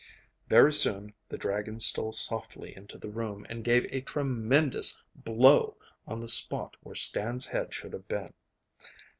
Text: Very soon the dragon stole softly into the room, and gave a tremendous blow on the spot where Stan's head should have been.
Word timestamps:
Very 0.47 0.73
soon 0.73 1.13
the 1.29 1.37
dragon 1.37 1.79
stole 1.79 2.11
softly 2.11 2.75
into 2.75 2.97
the 2.97 3.11
room, 3.11 3.45
and 3.49 3.63
gave 3.63 3.85
a 3.91 4.01
tremendous 4.01 4.97
blow 5.15 5.77
on 6.07 6.19
the 6.19 6.27
spot 6.27 6.75
where 6.81 6.95
Stan's 6.95 7.45
head 7.45 7.71
should 7.71 7.93
have 7.93 8.07
been. 8.07 8.33